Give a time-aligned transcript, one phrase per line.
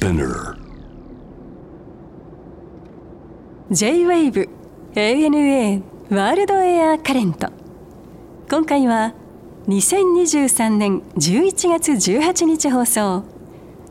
[0.00, 0.56] Spinner.
[3.70, 4.48] J-WAVE
[4.94, 7.48] ANA ワールドエアカレント
[8.50, 9.12] 今回は
[9.68, 13.24] 2023年11月18日放送。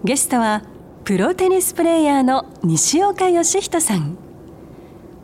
[0.04, 0.64] ゲストは
[1.06, 4.18] プロテニスプレーヤーの西岡義人さん。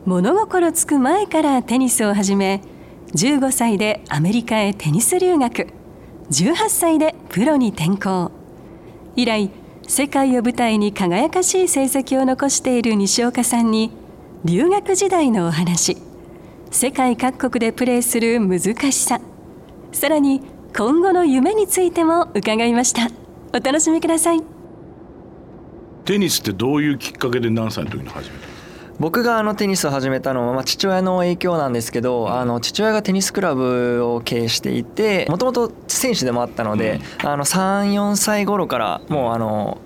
[0.04, 2.62] 物心つく前からテニスを始め
[3.16, 5.66] 15歳でアメリカへテニス留学
[6.30, 8.30] 18歳でプロに転向。
[9.16, 9.50] 以来
[9.88, 13.92] 世界を舞台に輝かしい成績を残している西岡さんに
[14.44, 15.96] 留学時代のお話。
[16.72, 19.20] 世界各国でプレーする難しさ。
[19.92, 20.42] さらに
[20.76, 23.08] 今後の夢についても伺いました。
[23.54, 24.42] お楽しみください。
[26.04, 28.45] テニスってどういうきっかけで何歳の時に始めた
[28.98, 39.78] 僕があのテニスを始めたのは、まあ、父親の影響なんですけどあの父親がテニスクラブを経営していてもともと選手でもあったので、うん、あの34歳頃からもうあの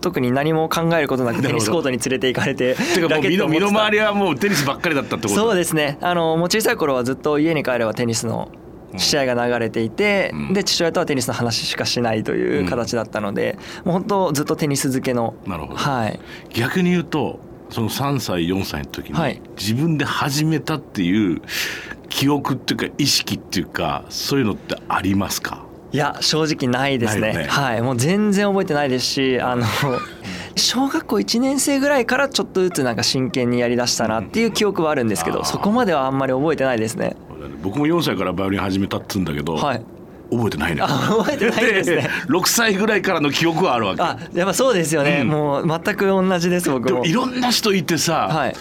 [0.00, 5.40] 特に何も考えることなくテニスコートに連れて行かれててかもう身の回りはもうテニスばっかりだったってこと？
[5.40, 5.98] そうですね。
[6.00, 8.50] あのもう小さい頃はずっと家に帰ればテニスの
[8.96, 16.18] 試合が流れていて、うん、で父親とはテニスの話しかしないという形だったので、うん、もう本当ずっとテニス漬けのなるほど、はい、
[16.54, 17.38] 逆に言うと
[17.70, 21.40] その3歳4歳の時に自分で始めたっていう
[22.08, 25.64] 記憶っていうか意識っていうかそういうのってありますか？
[25.92, 27.82] いや正直ないですね、ね、はい。
[27.82, 29.66] もう全然覚えてないですしあの
[30.56, 37.16] 小学校1年生ぐらいからちょっとずつなんか真剣にやりだしたなっていう記憶はあるんですけど、そこまではあんまり覚えてないですね。
[37.62, 39.82] 僕も4歳からバイオリン始めたっつうんだけど、はい、
[40.30, 42.08] 覚えてないね覚えてないですね。
[42.28, 44.02] 6歳ぐらいからの記憶はあるわけ。
[44.02, 47.04] あやっぱそうですよね、うん、もう全く同じです僕も。
[47.04, 48.54] いろんな人いてさ、はい、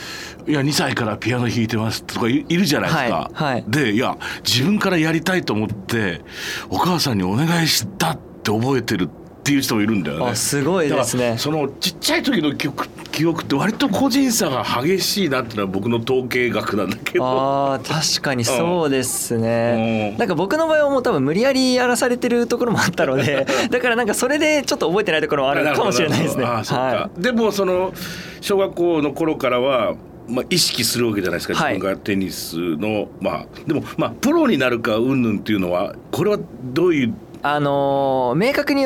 [0.47, 6.21] いや2歳からピアノ弾いてますとかいるじゃないですか、はいはい、でいや自分からやりたいと思って
[6.69, 9.18] お母さんにお願いしたって覚えてるって
[9.51, 10.35] いう人もいるんだよね。
[10.35, 11.37] すごいですね。
[11.37, 17.25] そのちっちゃい時の記憶記憶って割と個人差が激しいなっていうのは僕の統計学なんだけど。
[17.25, 20.15] ああ確かにそうですね。
[20.17, 26.43] なんか僕の場合はもう多分無理やりやらされてるところもあったので、 だからなんかそれでちょっと覚えてないところもあるかもしれないですね。
[26.43, 27.93] はい、でもその
[28.41, 29.95] 小学校の頃からは。
[30.31, 37.13] まあ、意識するわけじゃないですか、自分がテニスの、まあでもまあプロになるかうんぬんっていうのはこれはどういう？
[37.41, 38.85] あのー、明確に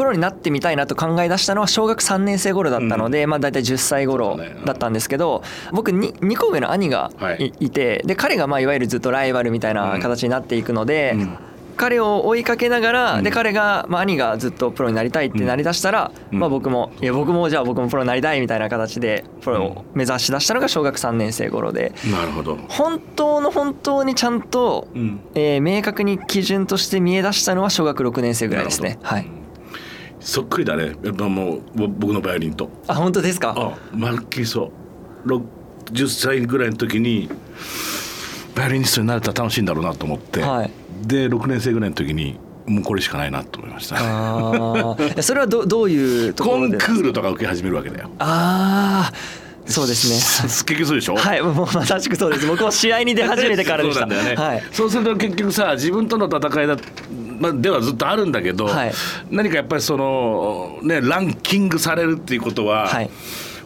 [0.00, 11.38] プロになってみたいなと考え出したのは小学3年生頃だったので、うん、まあ大体10歳頃だったんですけど僕 2, 2個上の兄がい,、てで彼がまあいわゆるずっとライバルみたいな形になっていくので、うん。
[11.76, 21.94] 彼を追いかけながら、で彼が、まあ、兄がずっとプロになりたいってなりだしたら、まあ、僕もいや僕もじゃあ僕もプロになりたいみたいな形でプロを目指しだしたのが小学3年生頃で。
[22.10, 22.56] なるほど。
[22.68, 24.88] 本当の本当にちゃんと、
[25.34, 28.98] えー、明確に基準として見え出したのは小学6年生ぐらいですね。
[29.02, 29.39] はい
[30.20, 33.54] そっくりだねやっぱもう僕のバイオリンとあ本当ですか？
[33.56, 34.70] あまるっきりそ
[35.26, 35.28] う
[35.92, 37.28] 10歳ぐらいの時に
[38.54, 40.70] バイオリニストになれたら楽しいんだろうなと思って、はい、
[41.06, 46.76] で6年生ぐらいの時にもうこれしかないなと思いましたあそれはどどういうところで？
[46.78, 49.16] コンクールとか受け始めるわけだよああ
[49.66, 50.16] そうですね。
[50.16, 51.16] 結局そうでしょ？
[51.16, 52.46] はい、もうまさしくそうです。
[52.46, 54.00] 僕も試合に出始めてからでした。
[54.02, 54.34] そうね。
[54.34, 54.62] はい。
[54.72, 56.76] そうすると結局さ、自分との戦いだ
[57.40, 58.92] まあ、ではずっとあるんだけど、はい、
[59.30, 63.10] 何かやっぱりその、ね、ランキングされるっていうことは、はい、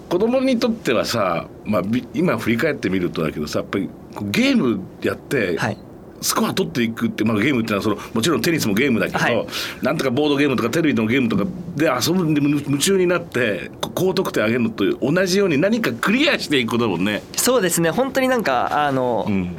[0.09, 1.83] 子供にとってはさ、まあ、
[2.15, 3.91] 今振り返ってみるとだけどさやっぱり
[4.23, 5.79] ゲームやって、はい。
[6.23, 9.47] スコア取っていくって、まあ、ゲームっていうのはそのもちろんテニスもゲームだけど、はい、
[9.83, 11.45] なんとかボードゲームとかテレビのゲームとか
[11.77, 17.23] で遊ぶんで夢中になって高得点上げるのと同じように何かクリアしていくことだもんね。
[17.37, 17.91] そうですね。
[17.91, 19.57] 本当になんかあの、うん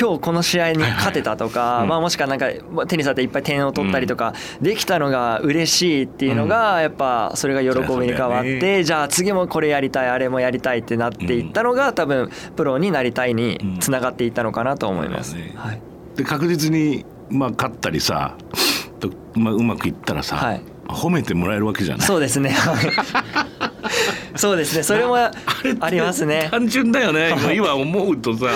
[0.00, 2.46] 今日この試合に勝てたとか、まあ、もしくはなんか
[2.86, 15.34] テニスだっていっぱい点を取ったりとかできたのが嬉しいっていうのがやっぱそれが喜びに変わってじゃあ次もこれやりたいあれもやりたいってなっていったのが多分プロになりたいにつながっていったのかなと思います。
[15.56, 15.80] はい、
[16.16, 18.36] で確実にまあ勝ったりさ、
[19.34, 22.06] まあ、うまくいったらさ、はい、褒めてもらえるわけじゃない。
[22.06, 22.54] そうですね。
[24.36, 24.84] そうですね。
[24.84, 25.32] それもあ
[25.90, 26.48] りますね。
[26.52, 27.34] 単純だよね。
[27.54, 28.46] 今思うとさ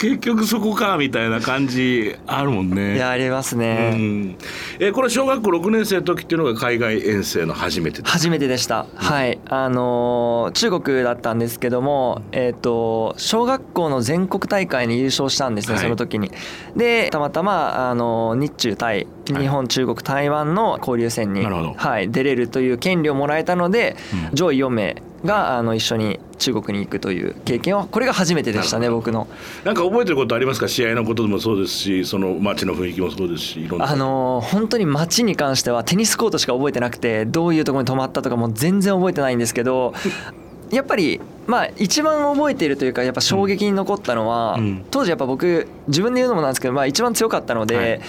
[0.00, 2.96] 結局そこかみたいな感じあるもんね。
[2.96, 4.38] いやありますね、うん、
[4.78, 9.38] えこれ小学校6年生の時っていうのが海外遠征の初めて初めてでした、うん、はい。
[9.44, 16.32] あのー、中国だったんですけどもえっ、ー、と小学校の全国大会に優勝したんですね、はい、その時に。
[16.74, 23.96] でたまたまあの日中対日本、中国台湾の交流戦に、はい、出れるという権利をもらえたので、
[24.30, 29.28] うん、上位4名があの一緒に中国に行くという経験はこれが初めてでしたね僕の。
[29.64, 30.68] なんか覚えてることありますか？
[30.68, 33.90] 試合のことでもそうですしその街の雰囲気もそうですしいろんな。
[33.90, 39.92] あの本当に街に関してはテニスコートしか覚えてなくてどういうところに泊まったとかも全然覚えてないんですけど
[40.70, 44.58] やっぱりまあ一番覚えているというかやっぱ衝撃に残ったのは、
[44.90, 48.00] 当時やっぱ僕自分で言うのもなんですけど、まあ、一番強かったので、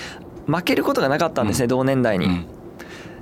[0.46, 2.46] 負けることがなかったんですね、同年代に。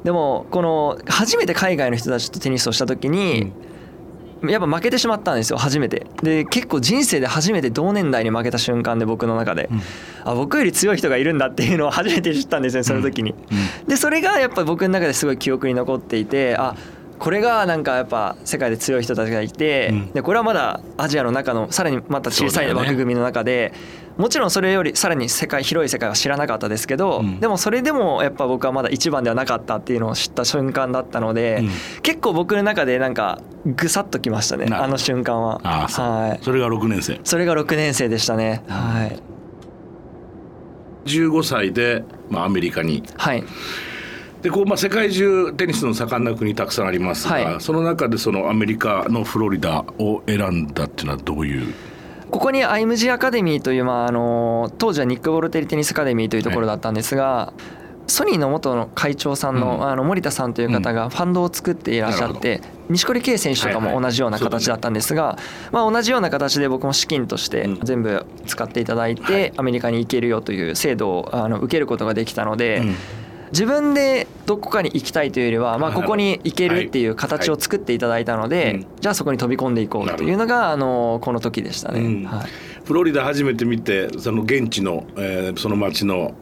[0.03, 3.53] でもこの初めて海外の人たちとテニスをした時に、
[4.43, 6.05] やっぱ負けてしまったんですよ初めて。
[6.23, 9.81] で結構人生で初めて同年代に負けた瞬間で僕の中で、うん、
[10.23, 13.37] あ僕より強い人がいるんだっていうのを初めて知ったんですねその時に、うん。
[13.37, 16.75] うん、でそれがやっぱ僕の中ですごい記憶に残っていてあ
[17.19, 23.73] これがなんかやっぱ世界で強い人たちがいて、でこれはまだアジアの中のさらにまた小さい枠組みの中で、
[24.17, 31.63] もちろんそれよりさらに世界広い世界は知らなかったですけど、でもそれでもやっぱ僕はまだ一番ではなかったっていうのを知った瞬間だったので、
[32.03, 35.59] 結構僕の中でなんかぐさっときましたねあの瞬間は。
[35.59, 37.19] はい、それが6年生。
[37.25, 38.63] それが6年生でしたね。
[38.69, 39.19] はい。
[41.05, 43.03] 15歳で、まあ、アメリカに。
[43.17, 43.43] はい
[44.41, 51.73] でこうまあ世界中テニスの盛んな国たくさんありますが、はい、その中でそのアメリカのフロリダを選んだっていうのはどういう？
[52.31, 65.37] ここにアイムジアカデミーという、まあ、あの当時はニック・ボルテリテニスアカデミーというところだったんですが、はい、ソニーの元の会長さんの,、あの森田さんという方がファンドを作っていらっしゃって、錦織圭選手とかも同じような形だったんですが、
[65.71, 72.83] まあ、同じような形で僕も資金として全部使っていただいて、アメリカに行けるよという制度をあの受けることができたので。
[73.51, 82.25] 自分でどこかに行きたいというよりは、まあ、ここに行けるっていう形を作っていただいたので、じゃあそこに飛び込んでいこうというのがあのこの時でしたね。
[82.25, 82.49] はい、
[82.85, 86.35] フロリダ初めて見てその現地の、えー、その町の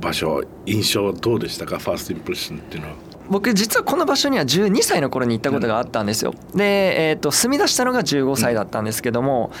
[0.00, 1.78] 場所印象どうでしたか？
[1.78, 2.94] ファーストインプレッションっていうのは。
[3.28, 6.34] 僕実はこの場所には12歳の頃に行ったことがあったんですよ。
[6.54, 9.52] で、えー、と住み出したのが15歳だったんですけども、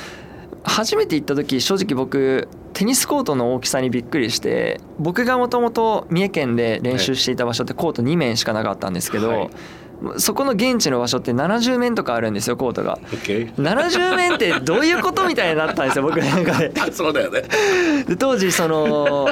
[0.64, 9.50] 初めて行った時正直僕テニスコートの大きさにびっくりして僕がもともと三重県で練習していた場所ってコート2面しかなかったんですけど、はい。
[10.18, 13.54] そこの現地の場所って70面とかあるんですよコートが、okay.
[13.54, 16.72] 70面ってどういうことみたいになったんですよ僕なんかで。
[16.90, 17.42] そうだよね。
[18.08, 19.28] で当時その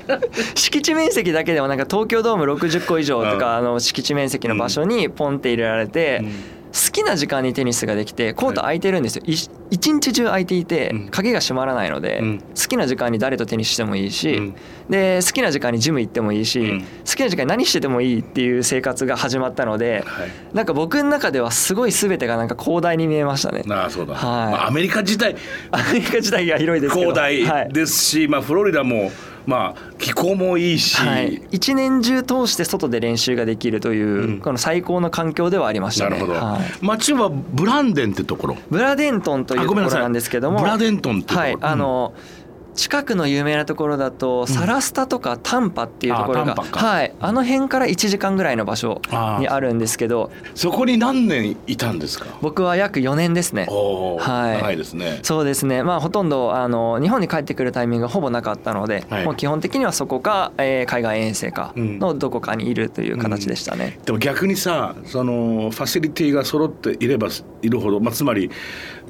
[0.54, 12.20] 敷地面積だけでもなんか東京ドーム60個以上とかあの敷地面積の場所にポンって入れられて、うん好きな時間にテニスができてコート空いてるんですよ、一日中空いていて鍵が閉まらないので、
[12.54, 14.52] 好きな時間に誰とテニスしてもいいし、
[14.90, 20.04] で好きな時間にジム行ってもいいし、好きな時間に何しててもいいっていう生活が始まったので、
[20.52, 23.62] なんか僕の中ではすごい全てがなんか広大に見えましたね。
[23.68, 24.68] ああそうだ、はい。
[24.68, 25.34] アメリカ自体
[25.72, 29.10] アメリカ自体が広いです広大ですし、まあ、フロリダも
[29.46, 38.56] まあ気候もいいし、はい、一年中通して外で練習ができるという、うん、この最高の環境ではありました、ね、なるほど、はい、町はブランデンってところ？
[38.70, 40.58] ブラデントンというところなんですけども。
[40.60, 42.45] ブラデントンってはい、あの、うん
[42.76, 47.14] 近くの有名なところだとサラスタとかタンパっていうところが、うん、あはい。
[47.18, 49.00] あの辺から1時間ぐらいの場所
[49.40, 52.26] にあるんですけどそこに何年いたんですか？
[52.40, 53.66] 僕は約4年ですね。
[53.66, 55.20] はい、長いですね。
[55.22, 55.82] そうですね。
[55.82, 67.28] まあほとんどあの日本に帰ってくるタイミングがほぼなかったので、はい、もう基本的にはそこか、えー、海外遠征かのどこかにいるという形でしたね、うん、でも逆にさそのファシリティが揃っていれば
[67.62, 68.50] いるほど、まあ、つまり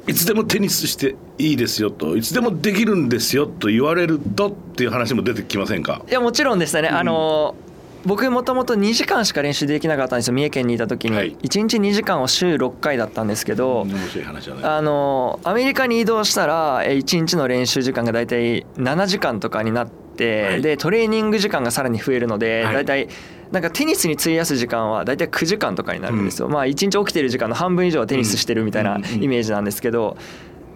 [0.06, 6.02] いつでもテニスしていいですよといつでもできるんですよと言われるとっていう話も出てきませんか？
[6.08, 7.54] いやもちろんでしたね、うん、あの
[8.04, 10.34] 僕もともと2時間しか練習できなかったんですよ。
[10.34, 23.08] 三重県にいた時に、はい、1日2時間を週6回だったんですけど、うん、あのアメリカに移動したら1日の練習時間が大体7時間とかになって、はい、でトレーニング時間がさらに増えるので、はい、大体
[23.52, 30.16] なんかテニスに費やす時間は大体9時間とかになるんですよ、うん、まあ1日起きてる時間の半分以上はテニスしてるみたいなイメージなんですけど、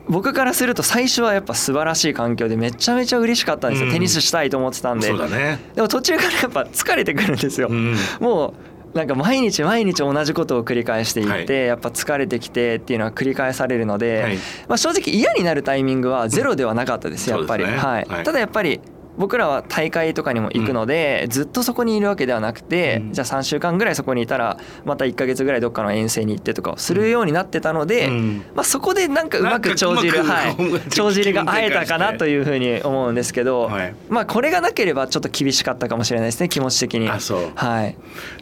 [0.08, 8.54] 僕からすると最初はやっぱ素晴らしい環境でめちゃめちゃ嬉しかったんですよ、うん、テニスしたいと思ってたんで、ね、でも途中からやっぱ疲れてくるんですよ、うん、も
[8.94, 14.36] うなんか毎日毎日同じことを繰り返していって、はい、やっぱ疲れてきてっていうのは繰り返されるので、はい、
[14.66, 18.80] まあ、正直嫌になるタイミングはゼロではなかったですやっぱり、ね、はい、ただやっぱり
[19.20, 28.08] 僕らは大会とかにも行くので、ずっとそこにいるわけではなくて、じゃあ3週間ぐらいそこにいたらまた1か月ぐらいどっかの遠征に行ってとかをするようになってたので、
[28.54, 33.70] まあ、そこでなんかうまく帳尻はい帳尻が合えたかなというふうに思うんですけど、
[34.08, 37.10] まあこれがなければちょっと厳しかったかもしれないですね気持ち的に。
[37.10, 37.52] あそう。
[37.54, 37.96] はい、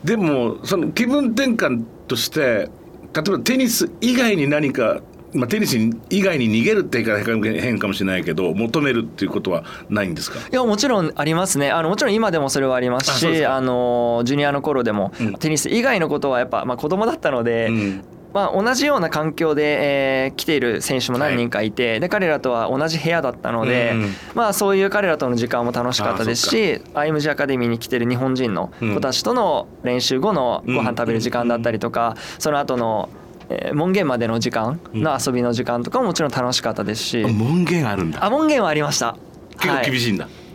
[0.04, 2.70] でもその気分転換として
[3.14, 5.00] 例えばテニス以外に何か
[5.34, 5.76] まあ、テニス
[6.10, 10.38] 以外に逃げるって言い方変かもしれないけど求めるっていうことはないんですか？
[10.38, 11.70] いやもちろんありますね。
[11.70, 18.04] あのもちろん今でもそれはありますしあのジュニアの頃でも、うん、テニス以外のことはやっぱ、まあ、子供だったので、うん。
[18.32, 33.08] ままあ、同じような環境で、えー、来ている選手も何人かいて、はい、で彼らとは同じ部屋だったので、うんまあ、そういう彼らとの時間も楽しかったですしアイムジアカデミーに来てる日本人の子たちとの練習後のご飯食べる時間だったりとか、その後の
[33.50, 38.24] えー、門限までの時間の遊びの時間とかももちろん楽しかったですし、門限あるんだ。
[38.24, 39.16] あ門限はありました。
[39.60, 40.48] 結構厳しいんだ、はい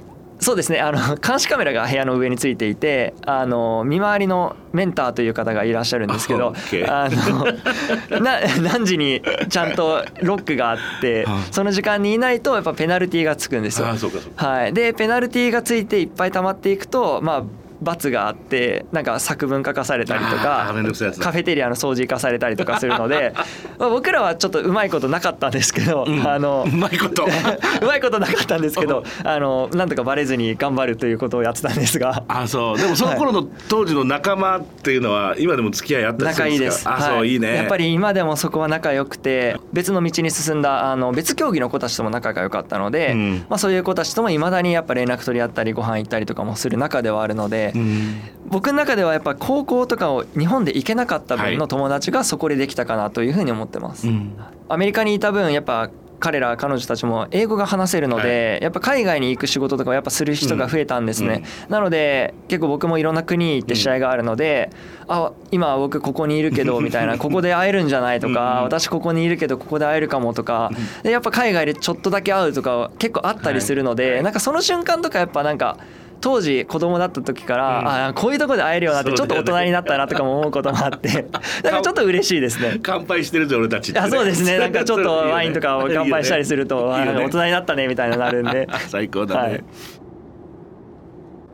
[0.44, 0.80] そうですね。
[0.82, 6.54] あの 監視カメラが部屋の上についていてあの見回りのメンターという方がいらっしゃるんですけど
[6.88, 13.88] あのな何時にちゃんとロックがあってその時間にいないとやっぱペナルティーがつくんですよ。
[14.36, 17.44] はい、でペナルティーがついていっぱい溜まっていくとまあ
[17.84, 20.74] 罰があってなんか作文書かされたりとか
[21.20, 23.34] カフェテリアの掃除行かされたりとかするので
[23.78, 27.26] まあ僕らはちょっとうまいことなかったんですけど、うん、あのうまいこと。
[27.82, 32.24] うまいことなかったんですけどあのなんとかバレずに頑張るということをやってたんですが。
[32.28, 32.78] あそう。
[32.78, 36.92] でもその頃の当時の仲間っていうのは今でも付き合いあったりするんですか？
[36.92, 37.12] 仲いいです。
[37.12, 37.36] あ、そうい。
[37.36, 37.56] いね。
[37.56, 54.08] やっぱり今でもそこは仲良くて別の道に進んだあの別競技の子たちとも仲が良かったので、うん、まあ、そういう子たちともいまだにやっぱ連絡取り合ったりご飯行ったりとかもする中ではあるので、うん、僕の中ではやっぱ高校とかを日本で行けなかった分の友達がそこでできたかなというふうに思ってます。
[54.08, 54.36] はいうん、
[54.70, 55.90] アメリカにいた分やっぱ
[56.20, 64.70] 彼ら彼女たちも英語が話せるので、やっぱ海外に行く仕事とかをやっぱする人が増えたんですね、なので結構僕もいろんな国に行って試合があるので、
[65.10, 75.78] あ今は僕ここにいるけどみたいなここで会えるんじゃないとか、私ここにいるけどここで会えるかもとかでやっぱ海外でちょっとだけ会うとか結構あったりするので、なんかその瞬間とかやっぱなんか。
[76.24, 81.28] 当時子供だった時から、うん、あこういうとこで会えるようになってちょっと大人になったなとかも思うこともあって。
[81.64, 82.80] なんかちょっと嬉しいですね。
[82.82, 84.58] 乾杯してるぜ俺たちね、あそうですね。
[84.58, 88.70] なんかちょっと ワインとかを乾杯したりすると、ね、大人になったねみたいななるんで。
[88.88, 89.64] 最高だね、はい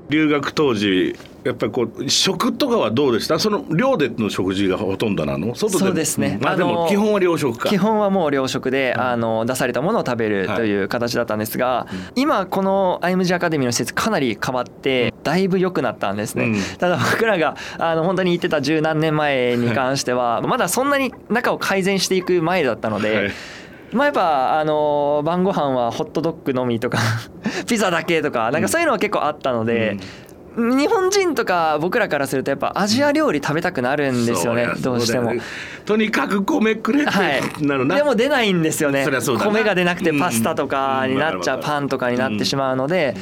[0.10, 3.40] 留学当時やっぱりこう食とかはどうでした？
[3.40, 5.56] その寮での食事がほとんどなの？
[5.56, 7.70] 外でそうですね、まあ、でも基本は寮食か。
[7.70, 23.32] 基本はもう寮食で、あの出されたものを食べるという形だったんですが、はい、今この IMG アカデミーの施設かなり変わってだいぶ良くなったんですね、うん、ただ僕らがあの本当に言ってた十何年前に関しては、まだそんなに中を改善していく前だったので、はい
[23.92, 27.00] まあ、やっぱあの晩ご飯はホットドッグのみとか
[27.68, 29.98] ピザだけとかなんかそういうのは結構あったので、
[30.56, 35.42] うん、日本人とか僕らからするとやっぱアジア料理食べたくなるんですよね、うん、どうしても、ね、
[35.86, 39.06] とにかく米くれってなるな、はい、でも出ないんですよね。
[39.06, 43.16] 米が出なくてパスタとかになっちゃう、パンとかになってしまうので、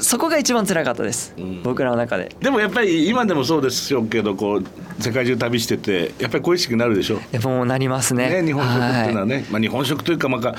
[0.00, 2.34] そこが一番辛かったです、うん、僕らの中で。
[2.40, 4.64] でもやっぱり今でもそうですよけどこう
[5.02, 10.54] 世界中旅しててやっぱり恋しくなるでしょやもうなりますね、ね、日本食っていうのはね、はい、まあ、日本食というかまあ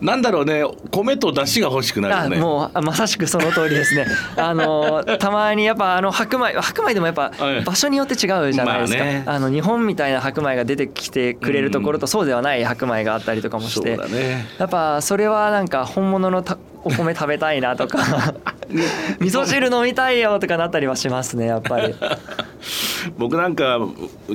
[0.00, 2.38] なんだろうね米と出汁が欲しくなるよね。
[2.38, 4.06] もうまさしくその通りですね。
[4.36, 7.32] あのたまにやっぱあの白米白米でもやっぱ
[7.64, 18.34] 場所によって違うじゃないですか、まあね、あの日本みたいな白米が出てきてくれるところとそうではない白米があったりとかもして、ね、やっぱそれはなんか本物のたお米食べたいなとか
[19.20, 21.94] 味噌汁飲みたいよとかなったりはしますねやっぱり。
[23.18, 23.78] 僕なんか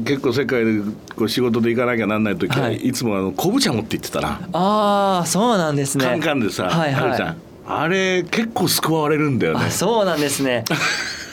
[0.06, 0.82] 結構世界で
[1.16, 4.40] こう仕事で行かなきゃなんない時は、はい、いつもあの昆布茶持って行ってたな。
[4.54, 6.06] ああそうなんですね。
[6.06, 7.36] カンカンでさ、はいはい、
[7.68, 9.70] あれ結構救われるんだよね。
[9.70, 10.64] そうなんですね。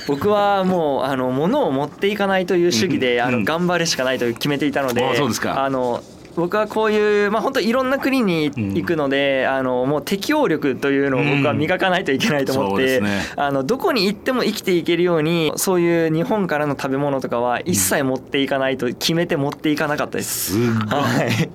[0.08, 6.02] 僕はもうあの物を持っていかないという主義で、あの頑張るしかないと決めていたので、あの
[6.38, 20.52] 僕はこういうまあ本当いろんな国に行くので、うん、あのもう適応力というのを僕は磨かないといけないと思って、うんね、あのどこに行っても生きていけるようにそういう日本からの食べ物とかは一切持っていかないと決めて持っていかなかったです。
[20.52, 21.50] すはい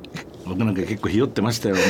[0.54, 1.84] 僕なんか結構ひよってましたよもう。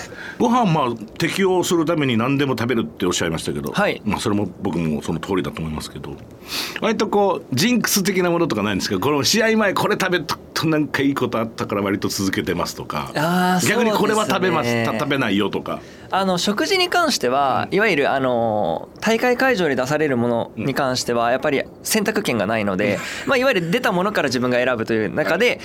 [0.38, 6.16] ご飯まあ適応するために何でも食べるっておっしゃいましたけど、はい、まあそれも僕もその通りだと思いますけど。
[6.80, 8.98] 割とこうジンクス的なものとかないんですか？
[8.98, 13.10] この試合前これ食べととなんかいいことあったから割と続けてますとか。
[13.14, 15.80] あ逆にこれは食べます、ね、食べないよとか。
[16.10, 25.60] あの食事に関しては、いわゆるあの大会会場で出されるものに関してはやっぱり選択権がないので、まあ、いわゆる出たものから自分が選ぶという中で、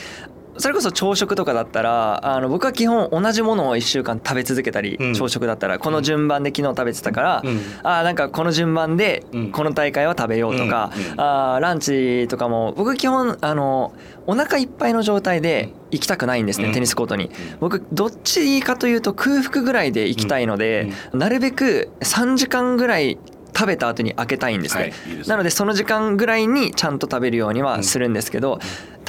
[0.60, 9.24] それこそ朝食とかだったらあの僕は基本同じものを1週間食べ続けたり、うん、朝食だったらこの順番で昨日食べてたから、うん、あなんかこの順番で
[9.54, 13.94] この大会は食べようとか、うん、あランチとかも僕基本あの
[14.28, 17.32] お腹いっぱいの状態で行きたくないんですね、テニスコートに。
[17.60, 23.18] 僕どっちかというと空腹ぐらいで行きたいので、なるべく3時間ぐらい
[23.56, 28.60] 食べた後に開けたいんですね、はい、いいですなのでその時間ぐらいにちゃんと食べるようにはするんですけど、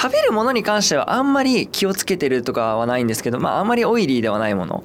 [0.00, 4.82] 食べるものに関してはあんまり気をつけてるとかはないんですけど、まあ、あんまりオイリーではないもの、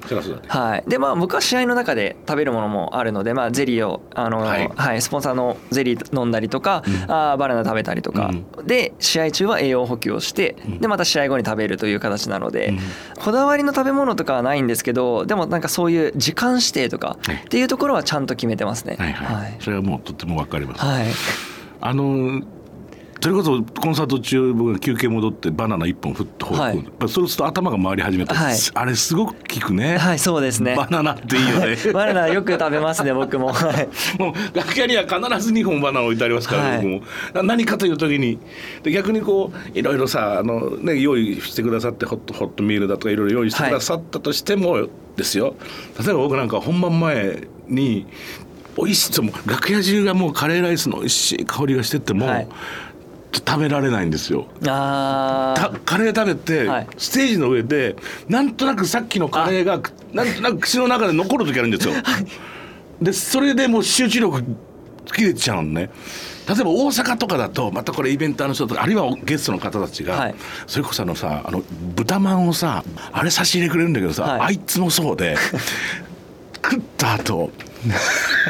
[0.48, 12.74] はい、でまあ僕は試合の中で食べるものもあるので、まあ、ゼリーをあの、はい、はい、スポンサーのゼリー飲んだりとか、うん、あバナナ食べたりとか、うん、で試合中は栄養補給をして、うん、でまた試合後に食べるという形なので、
[13.18, 18.96] こだわりの食べ物とかはないんですけどでもなんかそういう時間指定とかっていうところはちゃんと決めてますね。
[18.98, 20.84] はい、はい、それはもうとってもわかります。
[20.84, 21.06] はい。
[21.80, 22.42] あの
[23.20, 29.96] それこそコンサート中僕が休憩戻ってバナナ1本ふっと放り込んで、はい、そうすると頭が回り始めた、はい、あれすごく効くね。
[29.96, 30.76] はいそうですね。
[30.76, 37.02] バナナっていいよねバナナよく食べますね僕も、 はい、もう楽屋には必ず2本バナナ置いてありますから、はい、僕も。
[37.42, 38.38] 何かという時に。
[38.82, 45.54] で逆にこういろいろさあの、ね、用意してくださってホットホットミールだとかいろいろ用意してくださったとしてもですよ、
[45.98, 48.06] 例えば僕なんか本番前に
[48.76, 52.48] 美味しいも楽屋中がもうカレーライスの美味しい香りがしてても、はい、
[53.38, 54.46] 食べられないんですよ。
[54.66, 57.96] あカレー食べて、はい、ステージの上で
[58.28, 59.80] なんとなくさっきのカレーが
[60.12, 61.94] なんとなく口の中で残る時あるんですよ。
[63.00, 64.42] でそれでもう集中力
[65.14, 65.90] 切れちゃうのね。
[66.48, 70.34] 例えば大阪とかだとまたこれイベンターの人とかあるいはゲストの方たちが、はい、
[70.68, 71.62] それこそあのさあの
[71.96, 75.36] 豚まんをさあれ差し入れくれるんだけどさ、はい、あいつもそうで
[76.62, 77.50] 食った後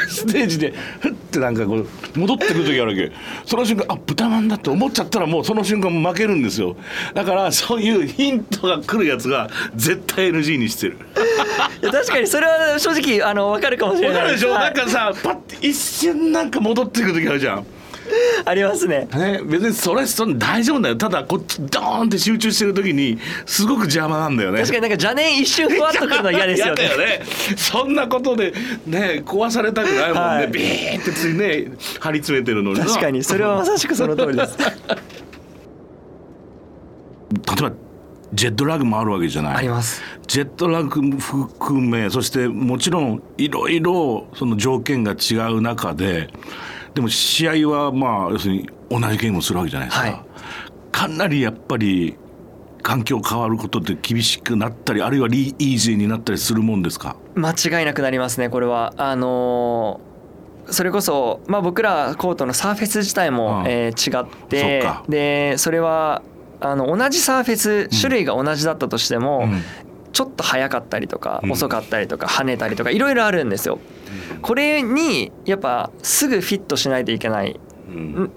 [0.09, 1.87] ステージでふってなんかこう
[2.19, 3.12] 戻ってくる時あるわけ。
[3.45, 6.76] その瞬間あ豚まんだって思っちゃったらもうその瞬間負けるんですよ。
[7.14, 10.99] だからそういうヒントが来るやつが絶対 NG にしてる。
[11.83, 14.16] いや確かにそれは正直あの分かるかもしれない。
[14.16, 17.66] 分かるでしょ、はい、なんかさパッて一瞬なんか戻ってくる時あるじゃん
[18.45, 19.09] ありますね。
[19.15, 20.97] ね別にそれそ大丈夫だよ。
[20.97, 24.61] ただこっちドーンって集中してる時にすごく邪魔なんだよね。
[24.61, 26.85] 確かになんか邪念一瞬ふわっとくるの嫌ですよね。
[26.89, 27.23] よね。
[27.57, 28.53] そんなことで
[28.87, 34.57] ね壊されたくないもんね、はい、ビーってついね張り詰めてるのに確かにそれはまさしくその通りです。
[37.29, 37.73] 例えば
[38.33, 39.57] ジェットラグもあるわけじゃない。
[39.57, 40.03] あります。
[40.27, 46.29] ジェットラグ含めそしてもちろんいろいろその条件が違う中で
[46.97, 50.21] でも試合はまあ要するに同じゲームをするわけじゃないですか、はい、
[50.91, 52.17] かなりやっぱり
[52.83, 57.17] 環境変わることって厳しくなったりあるいはリーイージーになったりするもんですか？
[57.35, 58.95] 間違いなくなりますねこれは。
[58.97, 66.23] あのー、それこそ、まあ、僕らコートのサーフェス自体も、えー、違ってでそれは
[66.61, 69.63] あの同じサーフェス種類が同じだったとしても、うん、
[70.17, 73.79] ちょっと早かったりとか遅かったりとか跳ねたりとかいろいろあるんですよ。
[74.41, 77.61] これにやっぱすぐフィットしないといけない。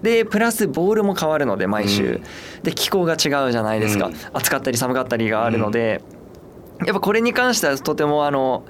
[0.02, 2.20] でプラスボールも変わるので毎週、
[2.64, 6.02] で気候が違うじゃないですか、暑かったり寒かったりがあるので、
[6.86, 8.66] やっぱこれに関してはとてもあの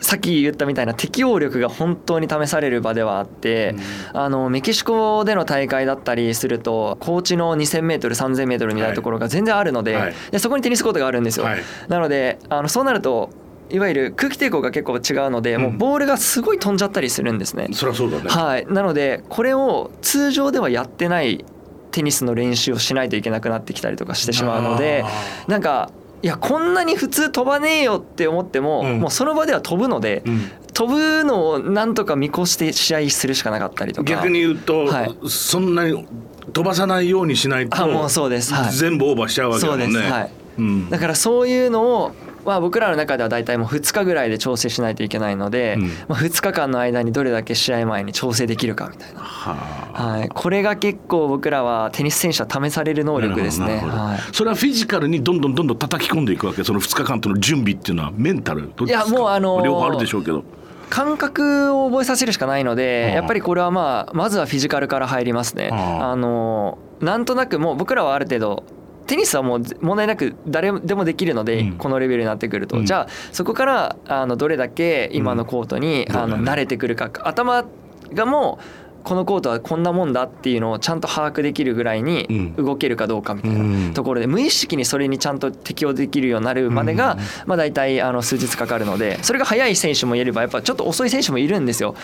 [0.00, 3.74] さっき言ったみたいな適応力が本当に試される場ではあって、
[4.12, 11.44] うん、あのメキシコでの大会だったりすると高地の 2,000m3000m みたいなところが全然あるのではい、でそこにテニスコートがあるんですよ。
[11.44, 13.30] はい、なのであのそうなると
[13.70, 17.68] いわゆる空気抵抗が結構違うので、もうボールがすごい飛んじゃったりするんですね。
[17.72, 18.28] そりゃそうだね。
[18.28, 18.66] はい。
[18.66, 21.44] なのでこれを通常ではやってない
[21.90, 25.04] テニスの練習をしないといけなくなってきたりとかしてしまうので、
[25.48, 25.90] なんか
[26.22, 34.10] いやこんなに普通飛ばねえよって思っても、うん、もうその場では飛ぶので、うん、飛ぶのをなんとか見越して試合するしかなかったりとか。
[34.10, 36.06] 逆に言うと、はい、そんなに
[36.52, 39.98] 飛ばさないようにしないとあもうそうです、はい、全部オーバーしちゃうわけだもんね。
[40.10, 42.12] はい、うん、だからそういうのを
[42.44, 56.64] まあ、僕らの中では大体もう2日ぐらいで調整しないといけないので、うん、まあ、2日間の間にどれだけ試合前に調整できるかみたいな、はい、これが結構僕らはテニス選手は試される能力ですね、はい、それはフィジカルにどんどんどんどん叩き込んでいくわけ？
[56.64, 60.44] その2日間との準備っていうのはメンタルいやもうあのー、両方あるでしょうけど。
[60.88, 65.70] 感覚を覚えさせるしかないのでやっぱりこれはまあまずはフィジカルから入りますね。
[65.72, 66.14] あ。
[66.16, 68.64] のなんとなくもう僕らはある程度
[69.10, 77.10] テニスはもう問題なく誰でもできるので、このレベルになってくると、うん、じゃあそこからあのどれだけ今のコートに、あの慣れてくるか。
[77.24, 77.66] 頭
[78.14, 78.64] がもう
[79.02, 91.96] このコートはこんなもんだっていうのをちゃんと把握できるぐらいに動けるかどうかみたいなところで無意識にそれにちゃんと適応できるようになるまでがまあ大体あの数日かかるのでそれが速い選手もいればやっぱちょっと遅い選手もいるんですよ。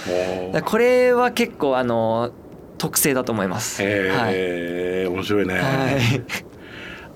[0.64, 2.32] これは結構あの
[2.78, 3.82] 特性だと思います。
[3.82, 5.54] へえ、はい、面白いね。
[5.54, 6.55] はい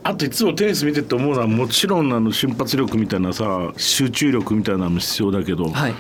[0.03, 5.95] あといつもテニス見てて思うのはもちろんあの瞬発力みたいなさ集中力みたいなのも必要だけど、はい、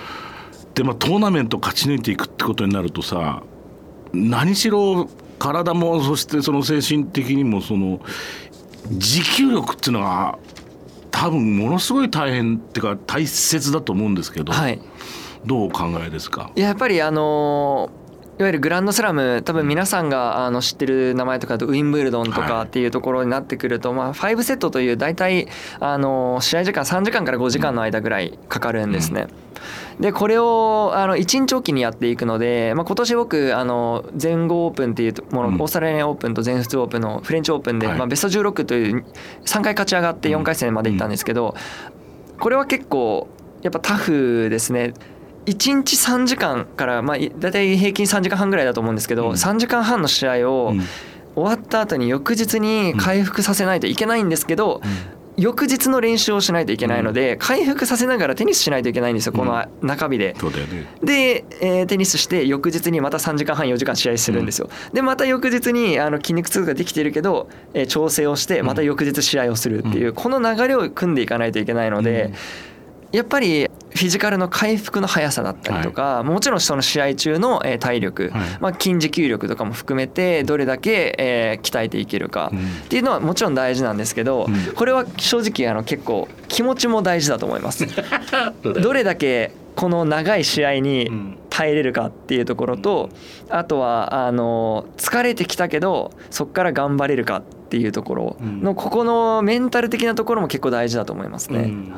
[0.74, 3.42] でまあトーナメント勝ち抜いていくってことになるとさ
[4.12, 5.06] 何しろ
[5.38, 8.00] 体もそしてその精神的にもその
[8.90, 10.38] 持久力っていうのは
[11.10, 14.80] 多分ものすごい大変っていうか大切だと思うんですけど、はい、
[15.44, 16.50] どうお考えですか？
[16.56, 18.09] やっぱりあのー
[18.40, 25.46] いわゆるグランドスラム多分皆さんがあの知ってる名前とかウィンブルドンとかっていうところになってくると、まあ、5セットという大体
[25.78, 29.26] あの試合時間3時間から5時間の間ぐらいかかるんですね。
[30.00, 39.04] でこれをあの1日おきにやっていくので、まあ、今年僕あの全豪オープンっていうもの、オーストラリアオープンと全仏オープンのフレンチオープンで、まあ、ベスト16という
[39.44, 41.54] 3回勝ち上がって4回戦まで行ったんですけど
[42.38, 43.28] これは結構
[43.60, 44.94] やっぱタフですね。
[45.50, 50.72] 1日3時間からまあ大体平均3時間半ぐらいだと思うんですけど、うん、3時間半の試合を
[51.34, 54.80] 終わった後に翌日に回復させないといけないんですけど、
[55.36, 60.36] 翌日の練習をしないといけないので、回復させながらテニスしないといけないんですよこの中日で。
[61.02, 64.68] で、えテニスして翌日にまた3時間半4時間試合するんですよ。
[64.92, 72.32] でまた翌日にあの筋肉痛ができてるけど、え調整をしてまた翌日試合をするっていう、この流れを組んでいかないといけないので。
[73.12, 82.52] やっぱりフィジカルの回復の速さだったりとか、はい、もちろんその試合中の体力、はい、まあ、筋持久力とかも含めてどれだけえ鍛えていけるか
[82.84, 87.86] っていうのはもちろん大事なんですけど、これは正直あの結構気持ちも大事だと思います。
[88.62, 89.04] どれ？
[89.04, 91.10] だけこの長い試合に
[91.48, 93.10] 耐えれるかっていうところと
[93.48, 101.60] あとはあの疲れてきたけどそこから頑張れるかっていうところのここのメンタル的なところも結構大事だと思いますね。
[101.60, 101.92] うん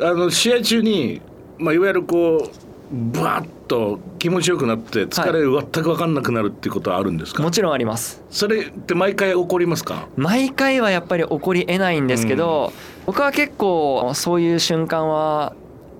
[0.00, 1.20] あの試合中に、
[1.58, 2.50] まあ、いわゆるこう
[2.90, 8.22] ブワッと気持ちよくなって疲れ全く分かんなくなるっていうことはあるんですか、もちろんあります。
[8.30, 10.06] それって毎回起こりますか？
[10.16, 15.54] 毎回はやっぱり起こりえないんですけど、うん、僕は結構そういう瞬間は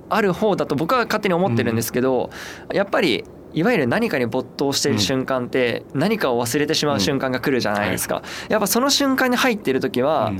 [0.08, 2.30] ある方だと僕は勝手に思ってるんですけど、
[2.70, 3.24] うん、やっぱり
[3.56, 10.32] いわゆる何かに没頭している瞬間って何かを忘れてしまう瞬間が来るじゃないですか、やっぱその瞬間に入っている時は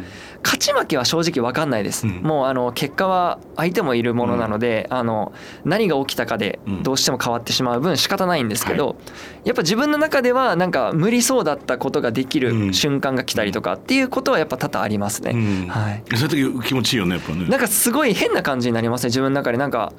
[0.45, 5.33] 勝ち負けは正直分かんないです、もうあの結果は相手もいるものなので、あの
[5.65, 8.97] 何が起きたかでどうしても変わってしまう分仕方ないんですけど、
[9.45, 17.47] やっぱ自分の中ではなんか無理そうだったことができる瞬間が来たりとかっていうことはやっぱ多々ありますね、はい、そういう時気持ちいいよねやっぱね。
[17.47, 19.57] なんかすごい変な感じになりますね自分の中で。
[19.57, 19.95] なんか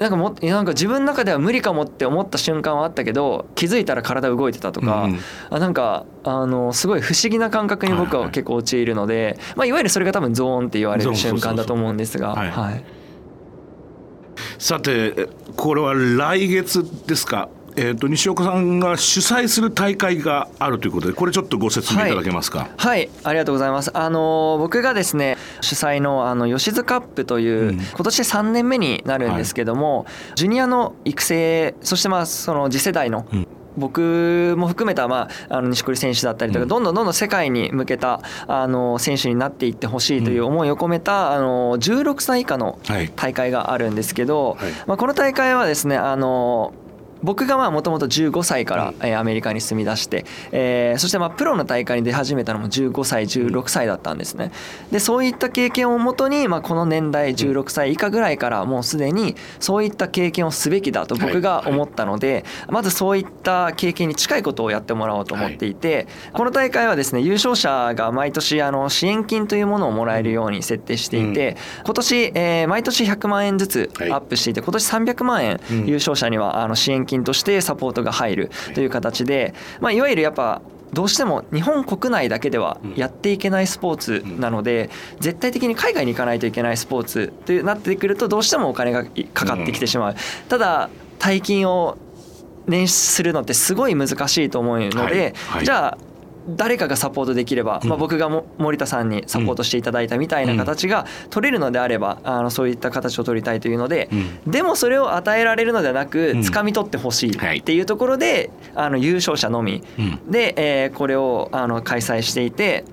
[0.00, 5.18] なんかもなんか自分の中では無理かもって思った瞬間はあったけど気づいたら体動いてたとか、うん、
[5.50, 12.34] あなんかあのすごい不思議な感覚に僕は結構陥るので、はいはい、まあ、いわゆるそれが多分ゾーンって言われる瞬間だと思うんですが。
[14.58, 17.50] さてこれは来月ですか？
[17.76, 23.90] えーと、西岡さんが主催する大会があるということでこれちょっとご説明いただけますか、はい、はい、ありがとうございます。
[23.96, 30.06] あの僕がですね主催のあの吉津カップという、うん、今年3年目になるんですけども、はい、
[30.36, 33.46] ジュニアの育成そしてまあその次世代の、うん。
[33.76, 42.78] 僕も含めた、まあ、あの錦織選手だったりとか、どんどんどんどん世界に向けたあの選手になっていってほしいという思いを込めたあの16歳以下の
[43.16, 44.56] 大会があるんですけど、
[44.86, 46.74] まあ、この大会はですねあの
[47.22, 54.52] 僕がもともと15歳から、えアメリカに住み出して、えー、そしてまあプロの大会に出始めたのも15歳16歳だったんですね。
[54.90, 90.14] でそういった経験をもとに、まあ、この年代16歳以下ぐらいからもうすでにそういった経験をすべきだと僕が思ったので、まずそういった経験に近いことをやってもらおうと思っていて、この大会はですね優勝者が毎年あの支援金というものをもらえるように設定していて、今年、えー、毎年100万円ずつアップしていて今年300万円優勝者にはあの支援金金としてサポートが入るという形で、まあ、いわゆるやっぱどうしても日本国内だけではやっていけないスポーツなので絶対的に海外に行かないといけないスポーツとなってくるとどうしてもお金がかかってきてしまう。
[90.48, 91.96] ただ大金を
[92.66, 95.98] 捻出するのってすごい難しいと思うので、じゃあ
[96.56, 104.08] 誰かがサポートできれば、まあ、僕が森田さんにサポートしていただいたみたいな形が取れるのであればあのそういった形を取りたいというので、
[104.46, 109.82] でもそれを与えられるのではなく掴み取ってほしいっていうところであの優勝者のみ
[110.28, 112.84] で、えこれをあの開催していて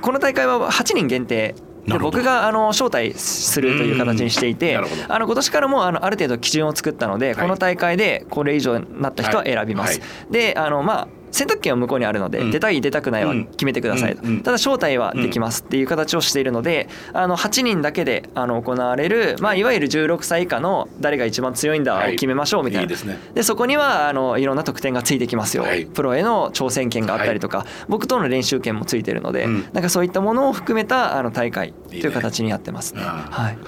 [0.00, 1.54] この大会は8人限定
[1.88, 4.82] で僕があの招待するという形にしていてあ
[5.18, 10.00] の今年からもあのある程度基準を作ったのでこの大会でこれ以上になった人は選びます。
[10.30, 22.94] であのまあ選択権は向こうにあるので、出たい出たくないは決めてくださいと、ただ招待はできますっていう形をしているのであの8人だけであの行われる、まあ、いわゆる16歳以下の誰が一番強いんだを決めましょうみたいな、
[23.34, 25.64] でそこにはあのいろんな得点がついてきますよ、
[25.94, 33.02] プロへの挑戦権があったりとか、僕との練習権もついてるので、なんかそういったものを含めたあの大会という形にやってますね。
[33.02, 33.58] はい、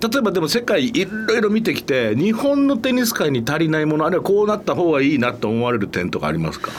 [0.00, 6.70] 例えばでも世界いろいろ見てきて日本のテニス界に足りないものあるいはこうなった方がいいなと思われる点とかありますか？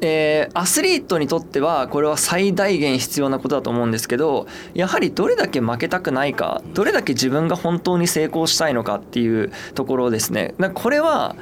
[0.00, 10.54] えー、アスリートにとってはこれは最大限必要なことだと思うんですけどやはりどれだけ負けたくないかどれだけ自分が本当に成功したいのかっていうところですね。
[10.74, 11.36] これは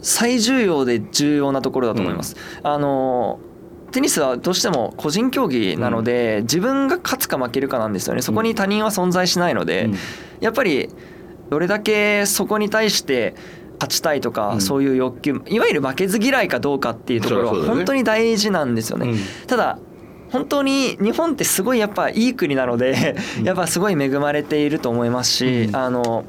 [0.00, 2.36] 最重要で重要なところだと思います。
[2.64, 3.38] うん、あの
[3.92, 8.22] テニスはどうしても個人競技なので、自分が勝つか負けるかなんですよね。
[8.22, 9.90] そこに他人は存在しないので、
[10.40, 10.88] やっぱり
[11.50, 13.34] どれだけそこに対して
[13.74, 19.14] 勝ちたいとか、そういう欲求いわゆる負けず嫌いかどうかっていうところは本当に大事なんですよね。
[19.46, 19.78] ただ
[20.30, 26.24] 本当に日本ってすごいやっぱいい国なので やっぱすごい恵まれていると思いますし、あの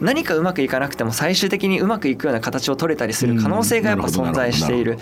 [0.00, 4.98] 何かうまくいかなくても最終的にうまくいくような形を取れたりする可能性がやっぱ存在している。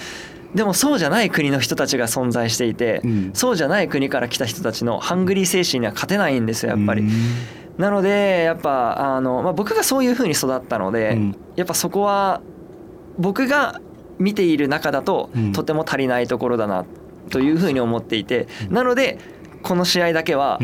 [0.54, 7.04] でもそうじゃない国の人たちが存在していて、そうじゃない国から来た人たちのハングリー精神には勝てないんですよやっぱり。
[7.78, 11.18] なのでやっぱあの、まあ、僕がそういうふうに育ったので、
[11.56, 12.40] やっぱそこは
[13.18, 13.80] 僕が
[14.18, 16.84] 見ている中だととても足りないところだな
[17.30, 19.18] というふうに思っていて、なので
[19.62, 20.60] この試合だけは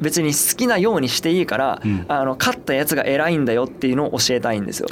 [0.00, 4.88] 別に好きなようにしていいから、あの勝ったやつが偉いんだよっていうのを教えたいんですよ。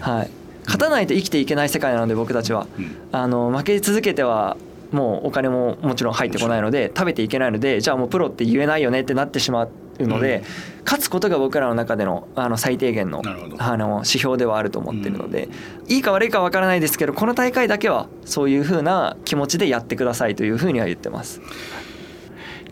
[0.00, 0.30] はい。
[0.64, 2.66] 勝たないと生きていけない世界なので僕たちは、
[3.10, 4.56] あの負け続けては
[4.92, 10.42] もうお金ももちろん入ってこないので食べていけないのでじゃあもうプロって言えないよねってなってしまうので、
[10.84, 13.22] 勝つことが僕らの中でのあの最低限の
[13.58, 15.48] あの指標ではあると思ってるので、
[15.88, 21.40] いいか悪いか分からないですけどこの大会だけはそういうふうな気持ちでやってくださいというふうには言ってます。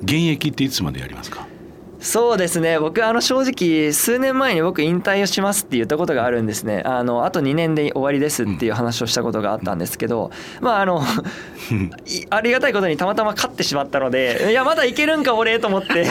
[0.03, 1.47] 現役っていつまでやりますか？
[2.01, 2.79] そうですね。
[2.79, 6.83] 僕あの正直数年前に僕引退をしますって言ったことがあるんですね。
[6.87, 11.03] あのあと2年で終わりですっていう話をしたことがあったんですけどまああの
[12.31, 16.07] ありがたいことにたまたま勝ってしまったのでいやまだいけるんか俺と思って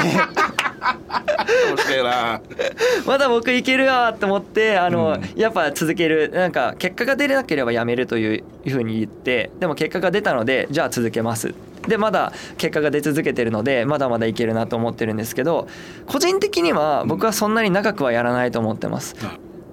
[3.05, 6.29] まだ僕いけるわと思ってあの、やっぱ続ける。
[6.33, 11.53] なんか結果が出れなければやめるというふうに言ってでも結果が出たのでじゃあ続けます。
[11.87, 15.67] でまだ結果が出続けてるのでまだまだいけるなと思ってるんですけど
[16.07, 19.15] 個人的には僕はそんなに長くはやらないと思ってます。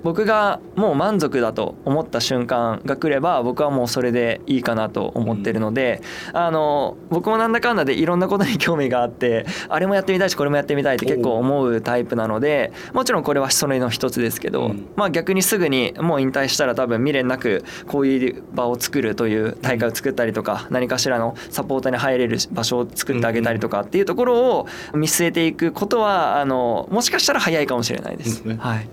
[0.02, 28.42] 僕がもう満足だと思った瞬間が来れば僕はもうそれでいいかなと思ってるので、あの僕もなんだかんだでいろんなことに興味があってあれもやってみたいしこれもやってみたいって結構思うタイプなのでもちろんこれはそれの一つですけど、まあ逆にすぐにもう引退したら多分未練なくこういう場を作るという大会を作ったりとか何かしらのサポーターに入れる場所を作ってあげたりとかっていうところを見据えていくことはあのもしかしたら早いかもしれないです。
[28.58, 28.88] はい、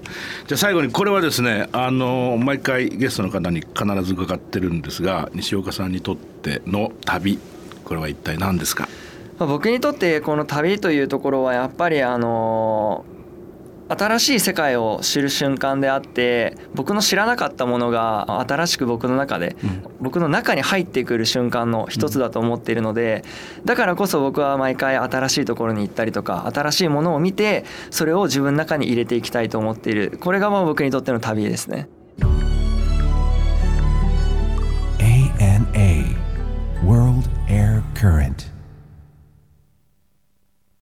[0.48, 7.40] じゃあ最後にこれはですねあの毎回ゲストの方に必ず伺ってるんですが西岡さんにとっての旅
[7.84, 8.88] これは一体何ですか？
[9.40, 13.06] 僕にとってこの旅というところはやっぱりあの
[13.98, 19.56] 新しい世界を知る瞬間であって僕の知らなかったものが新しく僕の中で、
[20.00, 23.24] 僕の中に入ってくる瞬間の一つだと思っているので
[23.66, 30.18] だからこそ僕は毎回新しいところに行ったりとか新しいものを見てそれを自分の中に入れていきたいと思っている。
[30.20, 31.88] これがまあ僕にとっての旅ですね。
[35.00, 36.16] ANA
[36.86, 38.53] World Air Current